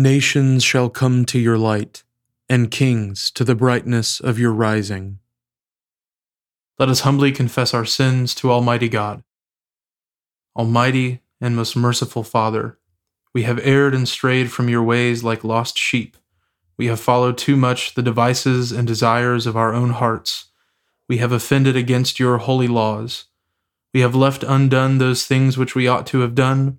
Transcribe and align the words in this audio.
Nations 0.00 0.62
shall 0.62 0.90
come 0.90 1.24
to 1.24 1.40
your 1.40 1.58
light, 1.58 2.04
and 2.48 2.70
kings 2.70 3.32
to 3.32 3.42
the 3.42 3.56
brightness 3.56 4.20
of 4.20 4.38
your 4.38 4.52
rising. 4.52 5.18
Let 6.78 6.88
us 6.88 7.00
humbly 7.00 7.32
confess 7.32 7.74
our 7.74 7.84
sins 7.84 8.32
to 8.36 8.52
Almighty 8.52 8.88
God. 8.88 9.24
Almighty 10.54 11.22
and 11.40 11.56
most 11.56 11.74
merciful 11.74 12.22
Father, 12.22 12.78
we 13.34 13.42
have 13.42 13.58
erred 13.64 13.92
and 13.92 14.08
strayed 14.08 14.52
from 14.52 14.68
your 14.68 14.84
ways 14.84 15.24
like 15.24 15.42
lost 15.42 15.76
sheep. 15.76 16.16
We 16.76 16.86
have 16.86 17.00
followed 17.00 17.36
too 17.36 17.56
much 17.56 17.94
the 17.94 18.00
devices 18.00 18.70
and 18.70 18.86
desires 18.86 19.48
of 19.48 19.56
our 19.56 19.74
own 19.74 19.90
hearts. 19.90 20.50
We 21.08 21.18
have 21.18 21.32
offended 21.32 21.74
against 21.74 22.20
your 22.20 22.38
holy 22.38 22.68
laws. 22.68 23.24
We 23.92 23.98
have 24.02 24.14
left 24.14 24.44
undone 24.44 24.98
those 24.98 25.26
things 25.26 25.58
which 25.58 25.74
we 25.74 25.88
ought 25.88 26.06
to 26.06 26.20
have 26.20 26.36
done 26.36 26.78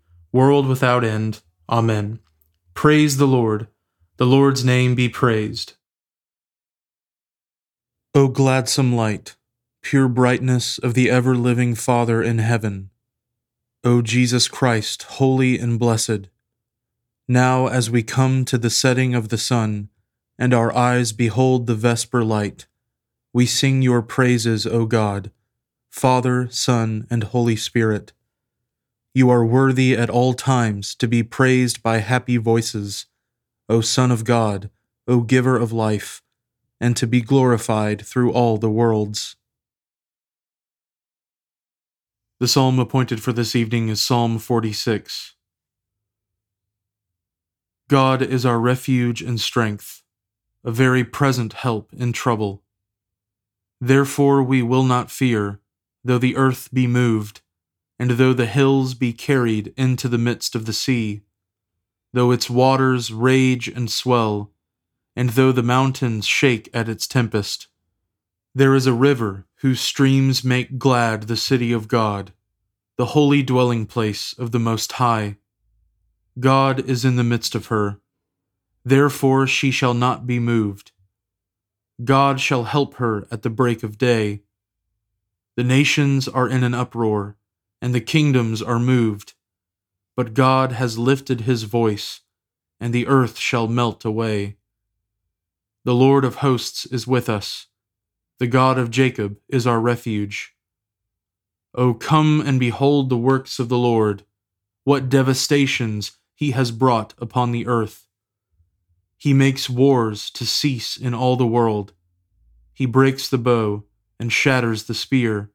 world 0.31 0.67
without 0.67 1.03
end. 1.03 1.41
Amen. 1.69 2.19
Praise 2.73 3.17
the 3.17 3.27
Lord. 3.27 3.67
The 4.17 4.25
Lord's 4.25 4.63
name 4.63 4.95
be 4.95 5.09
praised. 5.09 5.73
O 8.13 8.27
gladsome 8.27 8.93
light, 8.93 9.35
pure 9.81 10.07
brightness 10.07 10.77
of 10.77 10.93
the 10.93 11.09
ever 11.09 11.35
living 11.35 11.75
Father 11.75 12.21
in 12.21 12.39
heaven, 12.39 12.89
O 13.83 14.01
Jesus 14.01 14.47
Christ, 14.47 15.03
holy 15.03 15.57
and 15.57 15.79
blessed, 15.79 16.27
now 17.27 17.67
as 17.67 17.89
we 17.89 18.03
come 18.03 18.45
to 18.45 18.57
the 18.57 18.69
setting 18.69 19.15
of 19.15 19.29
the 19.29 19.37
sun, 19.37 19.89
and 20.37 20.53
our 20.53 20.75
eyes 20.75 21.13
behold 21.13 21.65
the 21.65 21.75
vesper 21.75 22.23
light, 22.23 22.67
we 23.33 23.45
sing 23.45 23.81
your 23.81 24.01
praises, 24.01 24.67
O 24.67 24.85
God, 24.85 25.31
Father, 25.89 26.47
Son, 26.51 27.07
and 27.09 27.23
Holy 27.23 27.55
Spirit. 27.55 28.11
You 29.13 29.29
are 29.29 29.43
worthy 29.43 29.93
at 29.93 30.09
all 30.09 30.33
times 30.33 30.95
to 30.95 31.07
be 31.07 31.21
praised 31.21 31.83
by 31.83 31.97
happy 31.97 32.37
voices, 32.37 33.07
O 33.67 33.81
Son 33.81 34.09
of 34.09 34.23
God, 34.23 34.69
O 35.05 35.19
Giver 35.19 35.57
of 35.57 35.73
life, 35.73 36.21
and 36.79 36.95
to 36.95 37.05
be 37.05 37.19
glorified 37.19 38.05
through 38.05 38.31
all 38.31 38.57
the 38.57 38.69
worlds. 38.69 39.35
The 42.39 42.47
psalm 42.47 42.79
appointed 42.79 43.21
for 43.21 43.33
this 43.33 43.53
evening 43.53 43.89
is 43.89 44.01
Psalm 44.01 44.39
46. 44.39 45.35
God 47.89 48.21
is 48.21 48.45
our 48.45 48.59
refuge 48.59 49.21
and 49.21 49.41
strength, 49.41 50.03
a 50.63 50.71
very 50.71 51.03
present 51.03 51.51
help 51.51 51.91
in 51.91 52.13
trouble. 52.13 52.63
Therefore 53.81 54.41
we 54.41 54.61
will 54.61 54.85
not 54.85 55.11
fear, 55.11 55.59
though 56.01 56.17
the 56.17 56.37
earth 56.37 56.69
be 56.73 56.87
moved 56.87 57.41
and 58.01 58.09
though 58.11 58.33
the 58.33 58.47
hills 58.47 58.95
be 58.95 59.13
carried 59.13 59.71
into 59.77 60.07
the 60.07 60.17
midst 60.17 60.55
of 60.55 60.65
the 60.65 60.73
sea, 60.73 61.21
though 62.13 62.31
its 62.31 62.49
waters 62.49 63.13
rage 63.13 63.67
and 63.67 63.91
swell, 63.91 64.49
and 65.15 65.29
though 65.29 65.51
the 65.51 65.61
mountains 65.61 66.25
shake 66.25 66.67
at 66.73 66.89
its 66.89 67.05
tempest, 67.05 67.67
there 68.55 68.73
is 68.73 68.87
a 68.87 68.91
river 68.93 69.45
whose 69.57 69.79
streams 69.79 70.43
make 70.43 70.79
glad 70.79 71.27
the 71.27 71.37
city 71.37 71.71
of 71.71 71.87
God, 71.87 72.33
the 72.97 73.13
holy 73.13 73.43
dwelling 73.43 73.85
place 73.85 74.33
of 74.33 74.51
the 74.51 74.57
Most 74.57 74.93
High. 74.93 75.37
God 76.39 76.79
is 76.89 77.05
in 77.05 77.17
the 77.17 77.23
midst 77.23 77.53
of 77.53 77.67
her. 77.67 77.99
Therefore 78.83 79.45
she 79.45 79.69
shall 79.69 79.93
not 79.93 80.25
be 80.25 80.39
moved. 80.39 80.91
God 82.03 82.39
shall 82.41 82.63
help 82.63 82.95
her 82.95 83.27
at 83.29 83.43
the 83.43 83.51
break 83.51 83.83
of 83.83 83.99
day. 83.99 84.41
The 85.55 85.63
nations 85.63 86.27
are 86.27 86.49
in 86.49 86.63
an 86.63 86.73
uproar 86.73 87.37
and 87.81 87.95
the 87.95 88.01
kingdoms 88.01 88.61
are 88.61 88.79
moved. 88.79 89.33
But 90.15 90.33
God 90.33 90.73
has 90.73 90.99
lifted 90.99 91.41
his 91.41 91.63
voice, 91.63 92.21
and 92.79 92.93
the 92.93 93.07
earth 93.07 93.37
shall 93.37 93.67
melt 93.67 94.05
away. 94.05 94.57
The 95.83 95.95
Lord 95.95 96.23
of 96.23 96.35
hosts 96.35 96.85
is 96.85 97.07
with 97.07 97.27
us. 97.27 97.67
The 98.37 98.47
God 98.47 98.77
of 98.77 98.91
Jacob 98.91 99.39
is 99.49 99.65
our 99.65 99.79
refuge. 99.79 100.55
O 101.73 101.93
come 101.93 102.41
and 102.45 102.59
behold 102.59 103.09
the 103.09 103.17
works 103.17 103.57
of 103.59 103.69
the 103.69 103.77
Lord, 103.77 104.23
what 104.83 105.09
devastations 105.09 106.17
he 106.35 106.51
has 106.51 106.71
brought 106.71 107.13
upon 107.17 107.51
the 107.51 107.65
earth. 107.65 108.07
He 109.17 109.33
makes 109.33 109.69
wars 109.69 110.29
to 110.31 110.45
cease 110.45 110.97
in 110.97 111.13
all 111.13 111.35
the 111.35 111.47
world. 111.47 111.93
He 112.73 112.85
breaks 112.85 113.29
the 113.29 113.37
bow 113.37 113.83
and 114.19 114.33
shatters 114.33 114.83
the 114.83 114.95
spear 114.95 115.51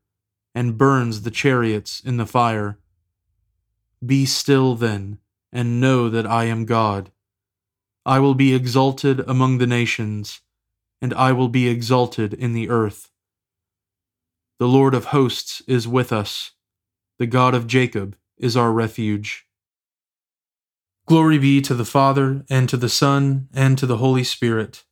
and 0.57 0.79
burns 0.79 1.21
the 1.21 1.31
chariots 1.31 2.01
in 2.01 2.17
the 2.17 2.25
fire. 2.25 2.79
Be 4.05 4.25
still 4.25 4.75
then, 4.75 5.19
and 5.53 5.83
know 5.83 6.09
that 6.09 6.27
I 6.27 6.45
am 6.45 6.65
God. 6.65 7.13
I 8.07 8.21
will 8.21 8.35
be 8.35 8.55
exalted 8.55 9.21
among 9.29 9.59
the 9.59 9.67
nations, 9.67 10.41
and 11.03 11.13
I 11.13 11.33
will 11.33 11.51
be 11.51 11.69
exalted 11.69 12.33
in 12.33 12.55
the 12.55 12.71
earth. 12.71 13.11
The 14.59 14.67
Lord 14.67 14.95
of 14.95 15.07
hosts 15.07 15.61
is 15.69 15.87
with 15.87 16.11
us, 16.11 16.53
the 17.19 17.27
God 17.27 17.55
of 17.55 17.67
Jacob 17.67 18.17
is 18.39 18.57
our 18.57 18.73
refuge. 18.73 19.47
Glory 21.07 21.37
be 21.39 21.61
to 21.61 21.75
the 21.75 21.85
Father, 21.85 22.47
and 22.49 22.67
to 22.71 22.79
the 22.79 22.89
Son, 22.89 23.49
and 23.53 23.77
to 23.77 23.85
the 23.85 23.99
Holy 23.99 24.25
Spirit, 24.25 24.85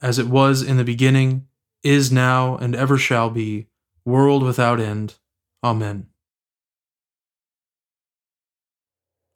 as 0.00 0.18
it 0.18 0.26
was 0.26 0.62
in 0.62 0.78
the 0.78 0.84
beginning, 0.84 1.46
is 1.84 2.10
now, 2.10 2.56
and 2.56 2.74
ever 2.74 2.98
shall 2.98 3.30
be 3.30 3.68
world 4.04 4.42
without 4.42 4.80
end. 4.80 5.14
Amen. 5.64 6.08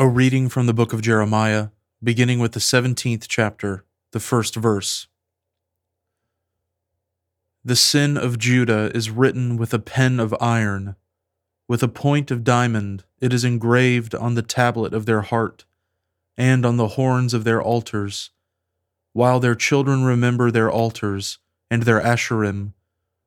A 0.00 0.08
reading 0.08 0.48
from 0.48 0.66
the 0.66 0.74
book 0.74 0.92
of 0.92 1.00
Jeremiah, 1.00 1.68
beginning 2.02 2.40
with 2.40 2.50
the 2.50 2.60
17th 2.60 3.26
chapter, 3.28 3.84
the 4.10 4.18
first 4.18 4.56
verse. 4.56 5.06
The 7.64 7.76
sin 7.76 8.16
of 8.16 8.38
Judah 8.38 8.90
is 8.92 9.08
written 9.08 9.56
with 9.56 9.72
a 9.72 9.78
pen 9.78 10.18
of 10.18 10.34
iron. 10.40 10.96
With 11.68 11.82
a 11.84 11.88
point 11.88 12.32
of 12.32 12.42
diamond, 12.42 13.04
it 13.20 13.32
is 13.32 13.44
engraved 13.44 14.14
on 14.14 14.34
the 14.34 14.42
tablet 14.42 14.94
of 14.94 15.06
their 15.06 15.22
heart 15.22 15.64
and 16.36 16.66
on 16.66 16.76
the 16.76 16.88
horns 16.88 17.34
of 17.34 17.44
their 17.44 17.62
altars, 17.62 18.30
while 19.12 19.38
their 19.38 19.54
children 19.54 20.04
remember 20.04 20.50
their 20.50 20.70
altars 20.70 21.38
and 21.70 21.84
their 21.84 22.00
asherim 22.00 22.72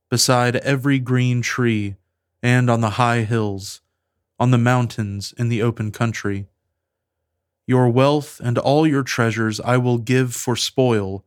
beside 0.10 0.56
every 0.57 1.00
green 1.00 1.42
tree, 1.42 1.95
and 2.41 2.69
on 2.69 2.81
the 2.81 2.91
high 2.91 3.21
hills, 3.21 3.81
on 4.39 4.51
the 4.51 4.57
mountains 4.57 5.33
in 5.38 5.50
the 5.50 5.62
open 5.62 5.91
country. 5.91 6.47
Your 7.68 7.89
wealth 7.89 8.39
and 8.44 8.57
all 8.57 8.88
your 8.88 9.03
treasures 9.03 9.59
I 9.59 9.77
will 9.77 9.97
give 9.97 10.33
for 10.33 10.56
spoil 10.56 11.24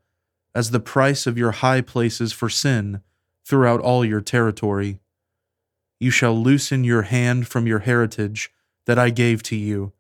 as 0.55 0.71
the 0.71 0.81
price 0.81 1.27
of 1.27 1.39
your 1.39 1.53
high 1.53 1.81
places 1.81 2.33
for 2.33 2.49
sin 2.49 3.03
throughout 3.45 3.81
all 3.81 4.05
your 4.05 4.21
territory. 4.21 4.99
You 6.01 6.11
shall 6.11 6.35
loosen 6.35 6.85
your 6.85 7.03
hand 7.03 7.49
from 7.49 7.67
your 7.67 7.81
heritage 7.81 8.51
that 8.87 8.99
I 8.99 9.11
gave 9.11 9.43
to 9.45 9.57
you, 9.57 9.93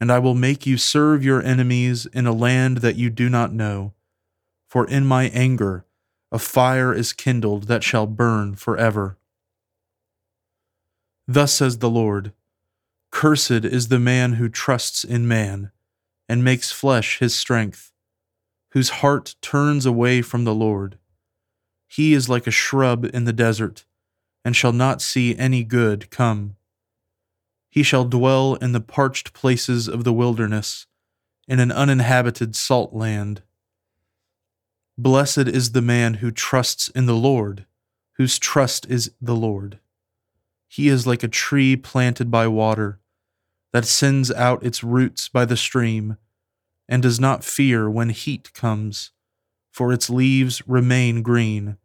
and 0.00 0.10
I 0.10 0.18
will 0.18 0.34
make 0.34 0.66
you 0.66 0.78
serve 0.78 1.24
your 1.24 1.42
enemies 1.42 2.06
in 2.06 2.26
a 2.26 2.32
land 2.32 2.78
that 2.78 2.96
you 2.96 3.10
do 3.10 3.28
not 3.28 3.52
know. 3.52 3.92
For 4.68 4.86
in 4.86 5.04
my 5.04 5.24
anger 5.28 5.84
a 6.32 6.38
fire 6.38 6.92
is 6.92 7.12
kindled 7.12 7.64
that 7.64 7.84
shall 7.84 8.06
burn 8.06 8.56
forever. 8.56 9.18
Thus 11.28 11.52
says 11.52 11.78
the 11.78 11.90
Lord 11.90 12.32
Cursed 13.10 13.64
is 13.64 13.88
the 13.88 13.98
man 13.98 14.34
who 14.34 14.48
trusts 14.48 15.02
in 15.02 15.26
man, 15.26 15.70
and 16.28 16.44
makes 16.44 16.70
flesh 16.70 17.18
his 17.18 17.34
strength, 17.34 17.92
whose 18.72 19.00
heart 19.00 19.36
turns 19.40 19.86
away 19.86 20.22
from 20.22 20.44
the 20.44 20.54
Lord. 20.54 20.98
He 21.88 22.12
is 22.12 22.28
like 22.28 22.46
a 22.46 22.50
shrub 22.50 23.04
in 23.04 23.24
the 23.24 23.32
desert, 23.32 23.84
and 24.44 24.54
shall 24.54 24.72
not 24.72 25.00
see 25.00 25.36
any 25.36 25.64
good 25.64 26.10
come. 26.10 26.56
He 27.70 27.82
shall 27.82 28.04
dwell 28.04 28.54
in 28.56 28.72
the 28.72 28.80
parched 28.80 29.32
places 29.32 29.88
of 29.88 30.04
the 30.04 30.12
wilderness, 30.12 30.86
in 31.48 31.58
an 31.60 31.72
uninhabited 31.72 32.54
salt 32.54 32.92
land. 32.92 33.42
Blessed 34.98 35.48
is 35.48 35.72
the 35.72 35.82
man 35.82 36.14
who 36.14 36.30
trusts 36.30 36.88
in 36.88 37.06
the 37.06 37.14
Lord, 37.14 37.66
whose 38.14 38.38
trust 38.38 38.86
is 38.90 39.10
the 39.20 39.36
Lord. 39.36 39.78
He 40.68 40.88
is 40.88 41.06
like 41.06 41.22
a 41.22 41.28
tree 41.28 41.76
planted 41.76 42.30
by 42.30 42.48
water, 42.48 43.00
that 43.72 43.84
sends 43.84 44.30
out 44.32 44.64
its 44.64 44.82
roots 44.82 45.28
by 45.28 45.44
the 45.44 45.56
stream, 45.56 46.16
and 46.88 47.02
does 47.02 47.20
not 47.20 47.44
fear 47.44 47.90
when 47.90 48.10
heat 48.10 48.52
comes, 48.54 49.10
for 49.72 49.92
its 49.92 50.08
leaves 50.08 50.66
remain 50.66 51.22
green, 51.22 51.76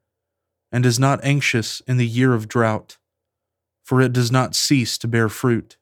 and 0.72 0.86
is 0.86 1.00
not 1.00 1.24
anxious 1.24 1.82
in 1.82 1.98
the 1.98 2.08
year 2.08 2.34
of 2.34 2.48
drought, 2.48 2.98
for 3.84 4.00
it 4.02 4.14
does 4.14 4.32
not 4.32 4.56
cease 4.56 4.98
to 4.98 5.08
bear 5.08 5.28
fruit. 5.28 5.78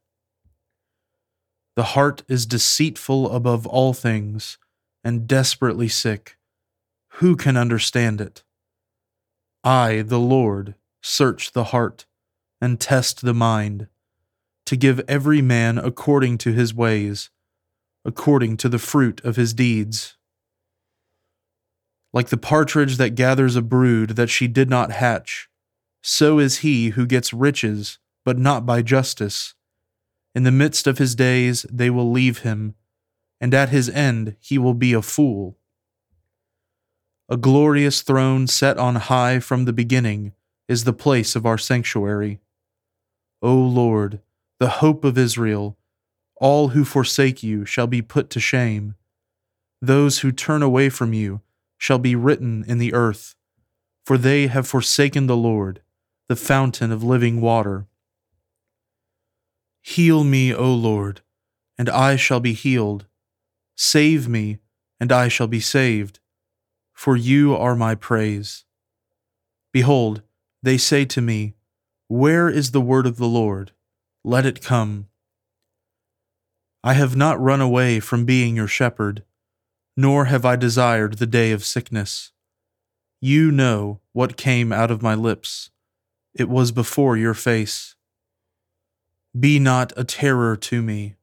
The 1.76 1.94
heart 1.94 2.24
is 2.28 2.46
deceitful 2.46 3.32
above 3.32 3.68
all 3.68 3.94
things, 3.94 4.58
and 5.04 5.28
desperately 5.28 5.88
sick. 5.88 6.38
Who 7.20 7.36
can 7.36 7.56
understand 7.56 8.20
it? 8.20 8.44
I, 9.64 10.02
the 10.02 10.20
Lord, 10.20 10.76
search 11.02 11.52
the 11.52 11.66
heart 11.66 12.06
and 12.62 12.80
test 12.80 13.22
the 13.22 13.34
mind, 13.34 13.88
to 14.66 14.76
give 14.76 15.02
every 15.08 15.42
man 15.42 15.78
according 15.78 16.38
to 16.40 16.52
his 16.52 16.74
ways, 16.74 17.30
according 18.06 18.58
to 18.58 18.70
the 18.70 18.80
fruit 18.80 19.22
of 19.24 19.36
his 19.36 19.54
deeds. 19.54 20.18
Like 22.12 22.30
the 22.30 22.38
partridge 22.38 22.98
that 22.98 23.16
gathers 23.16 23.56
a 23.56 23.62
brood 23.62 24.12
that 24.12 24.30
she 24.30 24.48
did 24.48 24.70
not 24.70 24.92
hatch, 24.92 25.50
so 26.02 26.40
is 26.40 26.60
he 26.60 26.90
who 26.90 27.06
gets 27.06 27.34
riches, 27.34 28.00
but 28.26 28.38
not 28.38 28.66
by 28.66 28.82
justice. 28.82 29.54
In 30.36 30.44
the 30.44 30.52
midst 30.52 30.88
of 30.88 30.98
his 30.98 31.16
days 31.16 31.66
they 31.72 31.90
will 31.90 32.12
leave 32.12 32.40
him, 32.40 32.76
and 33.42 33.54
at 33.54 33.70
his 33.70 33.90
end 33.90 34.36
he 34.40 34.58
will 34.58 34.74
be 34.74 34.94
a 34.94 35.02
fool. 35.02 35.58
A 37.28 37.38
glorious 37.38 38.02
throne 38.02 38.48
set 38.48 38.78
on 38.78 38.96
high 38.96 39.40
from 39.40 39.66
the 39.66 39.74
beginning 39.74 40.34
is 40.68 40.84
the 40.84 40.94
place 40.94 41.36
of 41.36 41.46
our 41.46 41.58
sanctuary. 41.58 42.40
O 43.42 43.56
Lord, 43.56 44.22
the 44.60 44.70
hope 44.70 45.04
of 45.04 45.18
Israel, 45.18 45.78
all 46.36 46.70
who 46.70 46.84
forsake 46.84 47.42
you 47.44 47.66
shall 47.66 47.88
be 47.88 48.02
put 48.02 48.30
to 48.32 48.40
shame. 48.40 48.96
Those 49.82 50.20
who 50.20 50.32
turn 50.32 50.62
away 50.62 50.90
from 50.90 51.14
you 51.14 51.42
shall 51.78 52.00
be 52.00 52.16
written 52.16 52.66
in 52.68 52.78
the 52.78 52.94
earth, 52.94 53.36
for 54.06 54.18
they 54.18 54.48
have 54.48 54.68
forsaken 54.68 55.28
the 55.28 55.38
Lord, 55.38 55.82
the 56.28 56.36
fountain 56.36 56.92
of 56.92 57.04
living 57.04 57.40
water. 57.40 57.88
Heal 59.82 60.24
me, 60.24 60.54
O 60.54 60.74
Lord, 60.74 61.22
and 61.78 61.90
I 61.90 62.18
shall 62.18 62.40
be 62.40 62.54
healed. 62.54 63.06
Save 63.76 64.28
me, 64.28 64.60
and 65.00 65.12
I 65.12 65.30
shall 65.30 65.48
be 65.48 65.62
saved, 65.62 66.20
for 66.94 67.16
you 67.16 67.56
are 67.56 67.76
my 67.76 67.96
praise. 67.96 68.66
Behold, 69.72 70.22
they 70.62 70.78
say 70.78 71.06
to 71.06 71.22
me, 71.22 71.56
where 72.10 72.50
is 72.50 72.72
the 72.72 72.82
word 72.82 73.06
of 73.06 73.18
the 73.18 73.28
Lord? 73.28 73.72
Let 74.24 74.44
it 74.44 74.64
come. 74.64 75.10
I 76.84 76.94
have 76.94 77.16
not 77.16 77.40
run 77.40 77.62
away 77.62 78.00
from 78.00 78.26
being 78.26 78.56
your 78.56 78.68
shepherd, 78.68 79.24
nor 79.96 80.26
have 80.26 80.44
I 80.44 80.56
desired 80.56 81.20
the 81.20 81.28
day 81.28 81.52
of 81.52 81.64
sickness. 81.64 82.32
You 83.22 83.52
know 83.52 84.00
what 84.12 84.38
came 84.38 84.74
out 84.74 84.90
of 84.90 85.04
my 85.04 85.14
lips. 85.14 85.70
It 86.34 86.50
was 86.50 86.72
before 86.72 87.16
your 87.16 87.36
face. 87.36 87.94
Be 89.40 89.60
not 89.60 89.94
a 89.96 90.04
terror 90.04 90.56
to 90.56 90.82
me. 90.82 91.16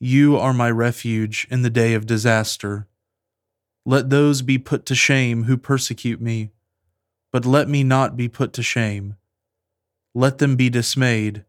You 0.00 0.36
are 0.36 0.52
my 0.52 0.72
refuge 0.72 1.46
in 1.52 1.62
the 1.62 1.70
day 1.70 1.94
of 1.94 2.04
disaster. 2.04 2.88
Let 3.84 4.10
those 4.10 4.42
be 4.42 4.58
put 4.58 4.86
to 4.86 4.96
shame 4.96 5.44
who 5.44 5.56
persecute 5.56 6.20
me, 6.20 6.50
but 7.30 7.46
let 7.46 7.68
me 7.68 7.84
not 7.84 8.16
be 8.16 8.28
put 8.28 8.52
to 8.54 8.62
shame. 8.64 9.14
Let 10.16 10.38
them 10.38 10.56
be 10.56 10.70
dismayed, 10.70 11.44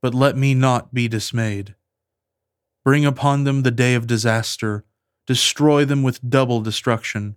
but 0.00 0.14
let 0.14 0.34
me 0.34 0.54
not 0.54 0.94
be 0.94 1.08
dismayed. 1.08 1.74
Bring 2.82 3.04
upon 3.04 3.44
them 3.44 3.64
the 3.64 3.70
day 3.70 3.92
of 3.92 4.06
disaster, 4.06 4.86
destroy 5.26 5.84
them 5.84 6.02
with 6.02 6.26
double 6.26 6.62
destruction. 6.62 7.36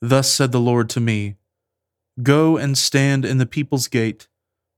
Thus 0.00 0.32
said 0.32 0.52
the 0.52 0.60
Lord 0.60 0.88
to 0.90 1.00
me 1.00 1.34
Go 2.22 2.56
and 2.56 2.78
stand 2.78 3.24
in 3.24 3.38
the 3.38 3.46
people's 3.46 3.88
gate, 3.88 4.28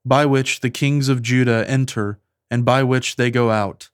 by 0.03 0.25
which 0.25 0.61
the 0.61 0.71
kings 0.71 1.11
of 1.11 1.21
Judah 1.21 1.69
enter, 1.69 2.19
and 2.51 2.65
by 2.65 2.83
which 2.83 3.17
they 3.17 3.31
go 3.31 3.51
out, 3.51 3.91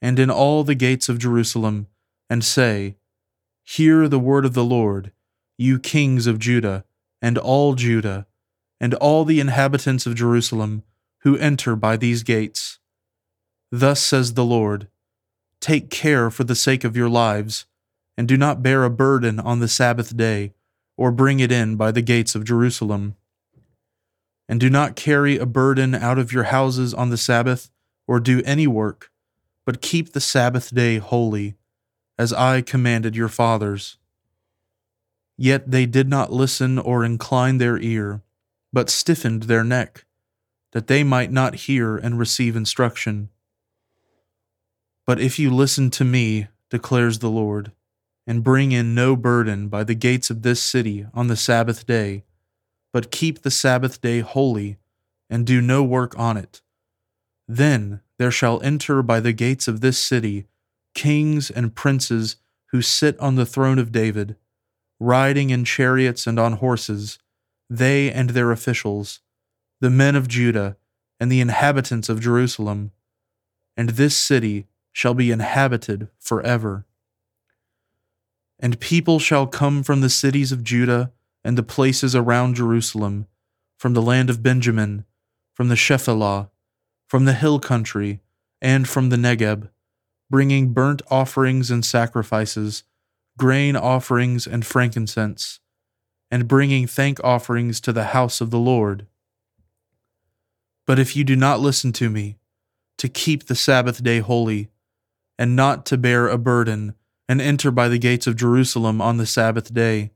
and 0.00 0.20
in 0.20 0.30
all 0.30 0.62
the 0.62 0.76
gates 0.76 1.08
of 1.08 1.18
Jerusalem, 1.18 1.88
and 2.30 2.44
say, 2.44 2.94
Hear 3.64 4.06
the 4.06 4.20
word 4.20 4.44
of 4.44 4.54
the 4.54 4.64
Lord, 4.64 5.10
you 5.58 5.80
kings 5.80 6.28
of 6.28 6.38
Judah, 6.38 6.84
and 7.20 7.36
all 7.36 7.74
Judah 7.74 8.28
and 8.80 8.94
all 8.94 9.24
the 9.24 9.40
inhabitants 9.40 10.06
of 10.06 10.14
Jerusalem 10.14 10.82
who 11.20 11.36
enter 11.36 11.76
by 11.76 11.96
these 11.96 12.22
gates. 12.22 12.78
Thus 13.70 14.00
says 14.00 14.34
the 14.34 14.44
Lord 14.44 14.88
Take 15.60 15.90
care 15.90 16.30
for 16.30 16.44
the 16.44 16.54
sake 16.54 16.84
of 16.84 16.96
your 16.96 17.10
lives, 17.10 17.66
and 18.16 18.26
do 18.26 18.38
not 18.38 18.62
bear 18.62 18.84
a 18.84 18.90
burden 18.90 19.38
on 19.38 19.60
the 19.60 19.68
Sabbath 19.68 20.16
day, 20.16 20.54
or 20.96 21.12
bring 21.12 21.38
it 21.38 21.52
in 21.52 21.76
by 21.76 21.90
the 21.90 22.02
gates 22.02 22.34
of 22.34 22.44
Jerusalem. 22.44 23.16
And 24.48 24.58
do 24.58 24.70
not 24.70 24.96
carry 24.96 25.36
a 25.36 25.46
burden 25.46 25.94
out 25.94 26.18
of 26.18 26.32
your 26.32 26.44
houses 26.44 26.94
on 26.94 27.10
the 27.10 27.18
Sabbath, 27.18 27.70
or 28.08 28.18
do 28.18 28.42
any 28.46 28.66
work, 28.66 29.10
but 29.66 29.82
keep 29.82 30.12
the 30.12 30.20
Sabbath 30.20 30.74
day 30.74 30.96
holy, 30.96 31.56
as 32.18 32.32
I 32.32 32.62
commanded 32.62 33.14
your 33.14 33.28
fathers. 33.28 33.98
Yet 35.36 35.70
they 35.70 35.84
did 35.84 36.08
not 36.08 36.32
listen 36.32 36.78
or 36.78 37.04
incline 37.04 37.58
their 37.58 37.78
ear 37.78 38.22
but 38.72 38.90
stiffened 38.90 39.44
their 39.44 39.64
neck, 39.64 40.04
that 40.72 40.86
they 40.86 41.02
might 41.02 41.32
not 41.32 41.66
hear 41.66 41.96
and 41.96 42.18
receive 42.18 42.56
instruction. 42.56 43.28
But 45.06 45.20
if 45.20 45.38
you 45.38 45.50
listen 45.50 45.90
to 45.90 46.04
me, 46.04 46.48
declares 46.68 47.18
the 47.18 47.30
Lord, 47.30 47.72
and 48.26 48.44
bring 48.44 48.70
in 48.72 48.94
no 48.94 49.16
burden 49.16 49.68
by 49.68 49.82
the 49.82 49.94
gates 49.94 50.30
of 50.30 50.42
this 50.42 50.62
city 50.62 51.06
on 51.12 51.26
the 51.26 51.36
Sabbath 51.36 51.86
day, 51.86 52.24
but 52.92 53.10
keep 53.10 53.42
the 53.42 53.50
Sabbath 53.50 54.00
day 54.00 54.20
holy, 54.20 54.76
and 55.28 55.46
do 55.46 55.60
no 55.60 55.82
work 55.82 56.18
on 56.18 56.36
it, 56.36 56.60
then 57.48 58.00
there 58.18 58.30
shall 58.30 58.60
enter 58.62 59.02
by 59.02 59.18
the 59.18 59.32
gates 59.32 59.66
of 59.66 59.80
this 59.80 59.98
city 59.98 60.46
kings 60.94 61.50
and 61.50 61.74
princes 61.74 62.36
who 62.66 62.82
sit 62.82 63.18
on 63.18 63.36
the 63.36 63.46
throne 63.46 63.78
of 63.78 63.92
David, 63.92 64.36
riding 64.98 65.50
in 65.50 65.64
chariots 65.64 66.26
and 66.26 66.38
on 66.38 66.54
horses 66.54 67.18
they 67.70 68.10
and 68.10 68.30
their 68.30 68.50
officials, 68.50 69.20
the 69.80 69.88
men 69.88 70.16
of 70.16 70.26
Judah, 70.26 70.76
and 71.20 71.30
the 71.30 71.40
inhabitants 71.40 72.08
of 72.08 72.20
Jerusalem. 72.20 72.90
And 73.76 73.90
this 73.90 74.16
city 74.16 74.66
shall 74.92 75.14
be 75.14 75.30
inhabited 75.30 76.08
forever. 76.18 76.84
And 78.58 78.80
people 78.80 79.20
shall 79.20 79.46
come 79.46 79.84
from 79.84 80.00
the 80.00 80.10
cities 80.10 80.50
of 80.50 80.64
Judah 80.64 81.12
and 81.44 81.56
the 81.56 81.62
places 81.62 82.14
around 82.14 82.56
Jerusalem, 82.56 83.26
from 83.78 83.94
the 83.94 84.02
land 84.02 84.28
of 84.28 84.42
Benjamin, 84.42 85.04
from 85.54 85.68
the 85.68 85.76
Shephelah, 85.76 86.50
from 87.08 87.24
the 87.24 87.32
hill 87.32 87.60
country, 87.60 88.20
and 88.60 88.86
from 88.86 89.08
the 89.08 89.16
Negeb, 89.16 89.70
bringing 90.28 90.72
burnt 90.72 91.00
offerings 91.10 91.70
and 91.70 91.84
sacrifices, 91.84 92.82
grain 93.38 93.76
offerings 93.76 94.46
and 94.46 94.66
frankincense 94.66 95.59
and 96.30 96.48
bringing 96.48 96.86
thank 96.86 97.22
offerings 97.24 97.80
to 97.80 97.92
the 97.92 98.04
house 98.04 98.40
of 98.40 98.50
the 98.50 98.58
Lord. 98.58 99.06
But 100.86 100.98
if 100.98 101.16
you 101.16 101.24
do 101.24 101.36
not 101.36 101.60
listen 101.60 101.92
to 101.94 102.10
me, 102.10 102.36
to 103.00 103.08
keep 103.08 103.46
the 103.46 103.54
Sabbath 103.54 104.02
day 104.02 104.18
holy, 104.18 104.68
and 105.38 105.56
not 105.56 105.86
to 105.86 105.96
bear 105.96 106.28
a 106.28 106.36
burden, 106.36 106.94
and 107.26 107.40
enter 107.40 107.70
by 107.70 107.88
the 107.88 107.98
gates 107.98 108.26
of 108.26 108.36
Jerusalem 108.36 109.00
on 109.00 109.16
the 109.16 109.24
Sabbath 109.24 109.72
day. 109.72 110.10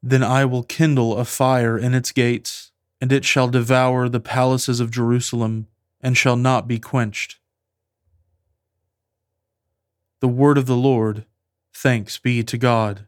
Then 0.00 0.22
I 0.22 0.44
will 0.44 0.62
kindle 0.62 1.16
a 1.16 1.24
fire 1.24 1.76
in 1.76 1.94
its 1.94 2.12
gates, 2.12 2.70
and 3.00 3.10
it 3.10 3.24
shall 3.24 3.48
devour 3.48 4.08
the 4.08 4.20
palaces 4.20 4.78
of 4.78 4.92
Jerusalem, 4.92 5.66
and 6.00 6.16
shall 6.16 6.36
not 6.36 6.68
be 6.68 6.78
quenched. 6.78 7.40
The 10.20 10.28
word 10.28 10.58
of 10.58 10.66
the 10.66 10.76
Lord. 10.76 11.24
Thanks 11.74 12.16
be 12.18 12.44
to 12.44 12.56
God. 12.56 13.07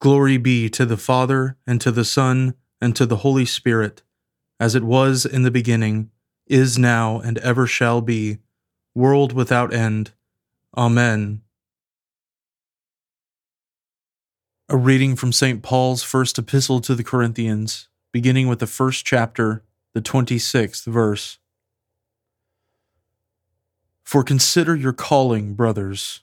Glory 0.00 0.36
be 0.36 0.68
to 0.70 0.86
the 0.86 0.96
Father, 0.96 1.56
and 1.66 1.80
to 1.80 1.90
the 1.90 2.04
Son, 2.04 2.54
and 2.80 2.94
to 2.94 3.04
the 3.04 3.16
Holy 3.16 3.44
Spirit, 3.44 4.02
as 4.60 4.74
it 4.74 4.84
was 4.84 5.26
in 5.26 5.42
the 5.42 5.50
beginning, 5.50 6.10
is 6.46 6.78
now, 6.78 7.18
and 7.18 7.38
ever 7.38 7.66
shall 7.66 8.00
be, 8.00 8.38
world 8.94 9.32
without 9.32 9.72
end. 9.74 10.12
Amen. 10.76 11.42
A 14.68 14.76
reading 14.76 15.16
from 15.16 15.32
St. 15.32 15.62
Paul's 15.62 16.02
first 16.02 16.38
epistle 16.38 16.80
to 16.82 16.94
the 16.94 17.02
Corinthians, 17.04 17.88
beginning 18.12 18.48
with 18.48 18.60
the 18.60 18.66
first 18.66 19.04
chapter, 19.04 19.64
the 19.94 20.02
26th 20.02 20.84
verse. 20.84 21.38
For 24.04 24.22
consider 24.22 24.76
your 24.76 24.92
calling, 24.92 25.54
brothers. 25.54 26.22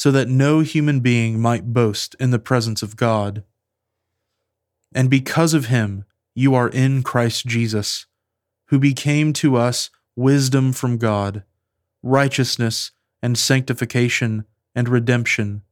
so 0.00 0.10
that 0.10 0.30
no 0.30 0.60
human 0.60 1.00
being 1.00 1.38
might 1.38 1.74
boast 1.74 2.16
in 2.18 2.30
the 2.30 2.38
presence 2.38 2.82
of 2.82 2.96
God. 2.96 3.44
And 4.94 5.10
because 5.10 5.52
of 5.52 5.66
him, 5.66 6.06
you 6.34 6.54
are 6.54 6.70
in 6.70 7.02
Christ 7.02 7.44
Jesus, 7.44 8.06
who 8.68 8.78
became 8.78 9.34
to 9.34 9.56
us 9.56 9.90
wisdom 10.16 10.72
from 10.72 10.96
God, 10.96 11.44
righteousness 12.02 12.92
and 13.22 13.36
sanctification 13.36 14.46
and 14.74 14.88
redemption 14.88 15.64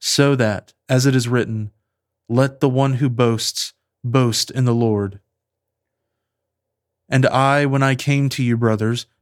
so 0.00 0.34
that, 0.34 0.72
as 0.88 1.06
it 1.06 1.14
is 1.14 1.28
written, 1.28 1.70
let 2.28 2.58
the 2.58 2.68
one 2.68 2.94
who 2.94 3.08
boasts 3.08 3.72
boast 4.02 4.50
in 4.50 4.64
the 4.64 4.74
Lord. 4.74 5.20
And 7.08 7.24
I, 7.24 7.66
when 7.66 7.84
I 7.84 7.94
came 7.94 8.30
to 8.30 8.42
you, 8.42 8.56
brothers, 8.56 9.06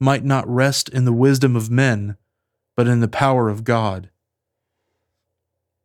might 0.00 0.24
not 0.24 0.48
rest 0.48 0.88
in 0.88 1.04
the 1.04 1.12
wisdom 1.12 1.56
of 1.56 1.70
men, 1.70 2.16
but 2.76 2.86
in 2.86 3.00
the 3.00 3.08
power 3.08 3.48
of 3.48 3.64
God. 3.64 4.10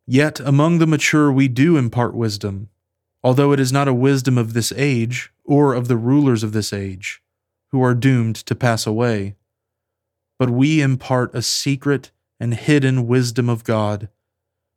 Yet 0.05 0.39
among 0.39 0.79
the 0.79 0.87
mature 0.87 1.31
we 1.31 1.47
do 1.47 1.77
impart 1.77 2.13
wisdom, 2.13 2.69
although 3.23 3.53
it 3.53 3.59
is 3.59 3.71
not 3.71 3.87
a 3.87 3.93
wisdom 3.93 4.37
of 4.37 4.53
this 4.53 4.71
age 4.75 5.31
or 5.43 5.73
of 5.73 5.87
the 5.87 5.97
rulers 5.97 6.43
of 6.43 6.51
this 6.51 6.73
age, 6.73 7.21
who 7.71 7.81
are 7.81 7.95
doomed 7.95 8.35
to 8.35 8.53
pass 8.55 8.85
away. 8.85 9.35
But 10.37 10.49
we 10.49 10.81
impart 10.81 11.33
a 11.33 11.41
secret 11.41 12.11
and 12.39 12.53
hidden 12.53 13.07
wisdom 13.07 13.49
of 13.49 13.63
God, 13.63 14.09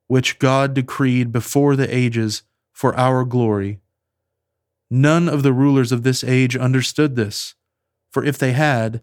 which 0.06 0.38
God 0.38 0.74
decreed 0.74 1.32
before 1.32 1.74
the 1.74 1.92
ages 1.94 2.42
for 2.72 2.96
our 2.96 3.24
glory. 3.24 3.80
None 4.88 5.28
of 5.28 5.42
the 5.42 5.52
rulers 5.52 5.90
of 5.90 6.04
this 6.04 6.22
age 6.22 6.56
understood 6.56 7.16
this, 7.16 7.54
for 8.10 8.24
if 8.24 8.38
they 8.38 8.52
had, 8.52 9.02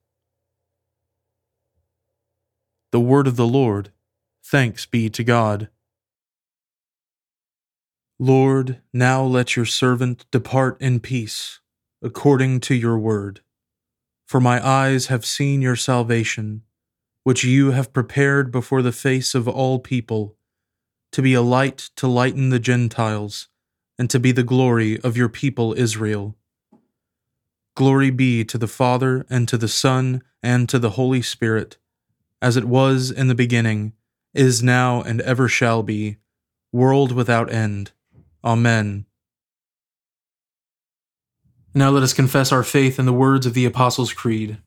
The 2.91 2.99
word 2.99 3.27
of 3.27 3.37
the 3.37 3.47
Lord. 3.47 3.91
Thanks 4.43 4.85
be 4.85 5.09
to 5.09 5.23
God. 5.23 5.69
Lord, 8.19 8.81
now 8.93 9.23
let 9.23 9.55
your 9.55 9.65
servant 9.65 10.25
depart 10.29 10.79
in 10.81 10.99
peace, 10.99 11.59
according 12.01 12.59
to 12.61 12.75
your 12.75 12.99
word. 12.99 13.41
For 14.27 14.39
my 14.39 14.65
eyes 14.65 15.07
have 15.07 15.25
seen 15.25 15.61
your 15.61 15.75
salvation, 15.75 16.63
which 17.23 17.43
you 17.43 17.71
have 17.71 17.93
prepared 17.93 18.51
before 18.51 18.81
the 18.81 18.91
face 18.91 19.33
of 19.33 19.47
all 19.47 19.79
people 19.79 20.35
to 21.11 21.21
be 21.21 21.33
a 21.33 21.41
light 21.41 21.89
to 21.95 22.07
lighten 22.07 22.49
the 22.49 22.59
Gentiles, 22.59 23.47
and 23.97 24.09
to 24.09 24.19
be 24.19 24.31
the 24.31 24.43
glory 24.43 24.99
of 25.01 25.17
your 25.17 25.29
people 25.29 25.73
Israel. 25.77 26.35
Glory 27.75 28.09
be 28.09 28.43
to 28.45 28.57
the 28.57 28.67
Father, 28.67 29.25
and 29.29 29.47
to 29.47 29.57
the 29.57 29.67
Son, 29.67 30.21
and 30.41 30.67
to 30.69 30.79
the 30.79 30.91
Holy 30.91 31.21
Spirit, 31.21 31.77
as 32.41 32.57
it 32.57 32.65
was 32.65 33.11
in 33.11 33.27
the 33.27 33.35
beginning, 33.35 33.93
is 34.33 34.63
now, 34.63 35.01
and 35.01 35.21
ever 35.21 35.47
shall 35.47 35.83
be, 35.83 36.17
world 36.71 37.11
without 37.11 37.51
end. 37.51 37.91
Amen. 38.43 39.05
Now 41.73 41.89
let 41.89 42.03
us 42.03 42.13
confess 42.13 42.51
our 42.51 42.63
faith 42.63 42.99
in 42.99 43.05
the 43.05 43.13
words 43.13 43.45
of 43.45 43.53
the 43.53 43.65
Apostles' 43.65 44.13
Creed. 44.13 44.57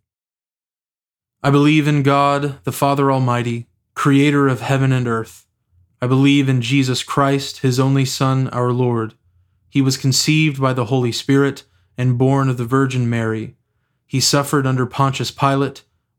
I 1.42 1.50
believe 1.50 1.86
in 1.86 2.02
God, 2.02 2.62
the 2.64 2.72
Father 2.72 3.12
Almighty, 3.12 3.66
creator 3.94 4.48
of 4.48 4.60
heaven 4.60 4.92
and 4.92 5.06
earth. 5.06 5.46
I 6.00 6.06
believe 6.06 6.48
in 6.48 6.62
Jesus 6.62 7.02
Christ, 7.02 7.60
his 7.60 7.78
only 7.78 8.04
Son, 8.04 8.48
our 8.48 8.72
Lord. 8.72 9.14
He 9.68 9.82
was 9.82 9.96
conceived 9.96 10.60
by 10.60 10.72
the 10.72 10.86
Holy 10.86 11.12
Spirit 11.12 11.64
and 11.98 12.18
born 12.18 12.48
of 12.48 12.56
the 12.56 12.64
Virgin 12.64 13.10
Mary. 13.10 13.56
He 14.06 14.20
suffered 14.20 14.66
under 14.66 14.86
Pontius 14.86 15.30
Pilate, 15.30 15.82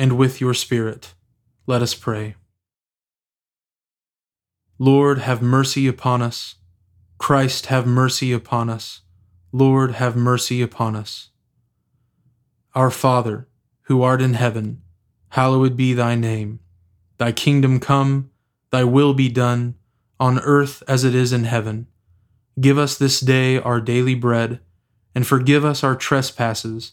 and 0.00 0.16
with 0.16 0.40
your 0.40 0.54
spirit. 0.54 1.12
Let 1.66 1.82
us 1.82 1.92
pray. 1.92 2.34
Lord, 4.78 5.18
have 5.18 5.42
mercy 5.42 5.86
upon 5.86 6.22
us. 6.22 6.54
Christ, 7.18 7.66
have 7.66 7.86
mercy 7.86 8.32
upon 8.32 8.70
us. 8.70 9.02
Lord, 9.52 9.92
have 9.92 10.16
mercy 10.16 10.62
upon 10.62 10.96
us. 10.96 11.28
Our 12.74 12.90
Father, 12.90 13.46
who 13.82 14.00
art 14.00 14.22
in 14.22 14.32
heaven, 14.32 14.80
hallowed 15.28 15.76
be 15.76 15.92
thy 15.92 16.14
name. 16.14 16.60
Thy 17.18 17.30
kingdom 17.30 17.78
come, 17.78 18.30
thy 18.70 18.84
will 18.84 19.12
be 19.12 19.28
done 19.28 19.74
on 20.18 20.38
earth 20.38 20.82
as 20.88 21.04
it 21.04 21.14
is 21.14 21.30
in 21.30 21.44
heaven. 21.44 21.88
Give 22.58 22.78
us 22.78 22.96
this 22.96 23.20
day 23.20 23.58
our 23.58 23.82
daily 23.82 24.14
bread, 24.14 24.60
and 25.14 25.26
forgive 25.26 25.62
us 25.62 25.84
our 25.84 25.94
trespasses, 25.94 26.92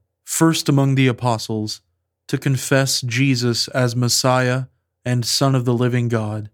first 0.23 0.69
among 0.69 0.95
the 0.95 1.07
apostles, 1.07 1.81
to 2.27 2.37
confess 2.37 3.01
Jesus 3.01 3.67
as 3.69 3.95
Messiah 3.95 4.65
and 5.03 5.25
Son 5.25 5.55
of 5.55 5.65
the 5.65 5.73
living 5.73 6.07
God, 6.07 6.49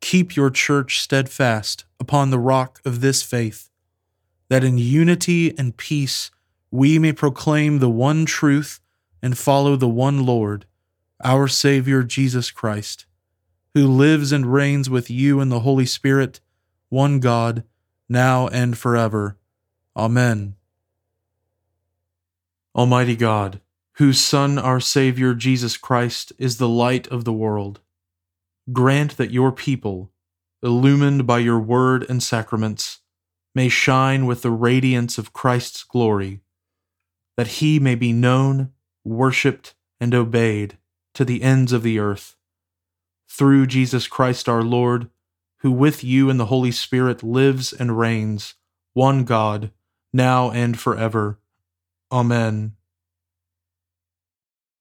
keep 0.00 0.36
your 0.36 0.50
church 0.50 1.00
steadfast 1.00 1.84
upon 1.98 2.30
the 2.30 2.38
rock 2.38 2.80
of 2.84 3.00
this 3.00 3.22
faith, 3.22 3.70
that 4.48 4.62
in 4.62 4.78
unity 4.78 5.56
and 5.58 5.76
peace 5.76 6.30
we 6.70 6.98
may 6.98 7.12
proclaim 7.12 7.78
the 7.78 7.90
one 7.90 8.26
truth 8.26 8.80
and 9.22 9.36
follow 9.36 9.76
the 9.76 9.88
one 9.88 10.24
Lord, 10.24 10.66
our 11.24 11.48
Savior 11.48 12.02
Jesus 12.02 12.50
Christ 12.50 13.06
who 13.76 13.86
lives 13.86 14.32
and 14.32 14.50
reigns 14.50 14.88
with 14.88 15.10
you 15.10 15.38
in 15.38 15.50
the 15.50 15.60
Holy 15.60 15.84
Spirit, 15.84 16.40
one 16.88 17.20
God, 17.20 17.62
now 18.08 18.48
and 18.48 18.74
forever. 18.78 19.36
Amen. 19.94 20.54
Almighty 22.76 23.16
God, 23.16 23.62
whose 23.94 24.20
Son, 24.20 24.58
our 24.58 24.80
Savior 24.80 25.32
Jesus 25.32 25.78
Christ, 25.78 26.32
is 26.38 26.58
the 26.58 26.68
light 26.68 27.06
of 27.08 27.24
the 27.24 27.32
world, 27.32 27.80
grant 28.70 29.16
that 29.16 29.30
your 29.30 29.50
people, 29.50 30.12
illumined 30.62 31.26
by 31.26 31.38
your 31.38 31.58
word 31.58 32.04
and 32.10 32.22
sacraments, 32.22 33.00
may 33.54 33.70
shine 33.70 34.26
with 34.26 34.42
the 34.42 34.50
radiance 34.50 35.16
of 35.16 35.32
Christ's 35.32 35.84
glory, 35.84 36.42
that 37.38 37.46
he 37.46 37.78
may 37.78 37.94
be 37.94 38.12
known, 38.12 38.72
worshipped, 39.04 39.74
and 39.98 40.14
obeyed 40.14 40.76
to 41.14 41.24
the 41.24 41.42
ends 41.42 41.72
of 41.72 41.82
the 41.82 41.98
earth 41.98 42.36
through 43.26 43.66
Jesus 43.66 44.06
Christ 44.06 44.50
our 44.50 44.62
Lord, 44.62 45.08
who 45.60 45.70
with 45.70 46.04
you 46.04 46.28
in 46.28 46.36
the 46.36 46.46
Holy 46.46 46.70
Spirit 46.70 47.22
lives 47.22 47.72
and 47.72 47.98
reigns, 47.98 48.54
one 48.92 49.24
God, 49.24 49.70
now 50.12 50.50
and 50.50 50.78
forever. 50.78 51.38
Amen. 52.12 52.72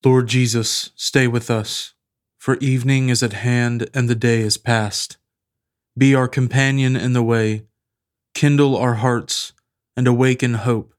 Lord 0.04 0.28
Jesus, 0.28 0.92
stay 0.96 1.28
with 1.28 1.50
us, 1.50 1.94
for 2.38 2.58
evening 2.58 3.10
is 3.10 3.24
at 3.24 3.34
hand 3.34 3.90
and 3.94 4.08
the 4.08 4.16
day 4.16 4.42
is 4.42 4.58
past. 4.58 5.18
Be 5.98 6.14
our 6.14 6.28
companion 6.28 6.96
in 6.96 7.14
the 7.14 7.24
way, 7.24 7.64
kindle 8.34 8.78
our 8.78 8.96
hearts, 8.96 9.54
and 9.98 10.08
awaken 10.08 10.56
hope, 10.56 10.94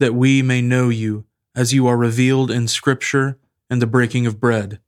that 0.00 0.14
we 0.14 0.42
may 0.42 0.60
know 0.60 0.88
you 0.88 1.24
as 1.54 1.72
you 1.72 1.86
are 1.86 1.96
revealed 1.96 2.50
in 2.50 2.68
Scripture 2.68 3.38
and 3.70 3.80
the 3.80 3.86
breaking 3.86 4.26
of 4.26 4.40
bread 4.40 4.80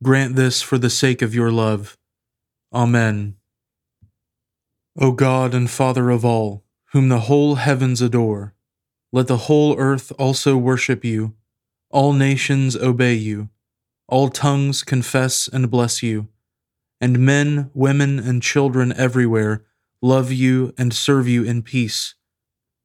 Grant 0.00 0.36
this 0.36 0.62
for 0.62 0.78
the 0.78 0.90
sake 0.90 1.22
of 1.22 1.34
your 1.34 1.50
love. 1.50 1.98
Amen. 2.72 3.34
O 4.96 5.10
God 5.10 5.54
and 5.54 5.68
Father 5.68 6.10
of 6.10 6.24
all, 6.24 6.62
whom 6.92 7.08
the 7.08 7.20
whole 7.20 7.56
heavens 7.56 8.00
adore, 8.00 8.54
let 9.12 9.26
the 9.26 9.36
whole 9.36 9.78
earth 9.78 10.12
also 10.18 10.56
worship 10.56 11.04
you, 11.04 11.34
all 11.90 12.12
nations 12.12 12.76
obey 12.76 13.14
you, 13.14 13.48
all 14.06 14.28
tongues 14.28 14.82
confess 14.82 15.48
and 15.48 15.70
bless 15.70 16.02
you, 16.02 16.28
and 17.00 17.18
men, 17.18 17.70
women, 17.74 18.18
and 18.18 18.42
children 18.42 18.92
everywhere 18.94 19.64
love 20.02 20.30
you 20.30 20.72
and 20.78 20.92
serve 20.94 21.26
you 21.26 21.42
in 21.42 21.62
peace. 21.62 22.14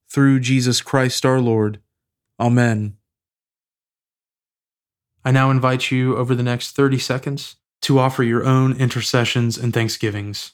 Through 0.10 0.40
Jesus 0.42 0.82
Christ 0.82 1.26
our 1.26 1.40
Lord. 1.40 1.80
Amen. 2.40 2.98
I 5.26 5.32
now 5.32 5.50
invite 5.50 5.92
you 5.92 6.18
over 6.18 6.36
the 6.36 6.44
next 6.44 6.76
30 6.76 7.00
seconds 7.00 7.56
to 7.84 8.00
offer 8.00 8.24
your 8.24 8.46
own 8.46 8.74
intercessions 8.78 9.58
and 9.58 9.74
thanksgivings. 9.74 10.54